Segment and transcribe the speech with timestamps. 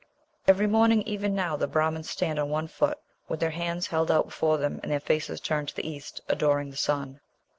[0.47, 4.25] Every morning even now the Brahmans stand on one foot, with their hands held out
[4.25, 7.19] before them and their faces turned to the east, adoring the sun.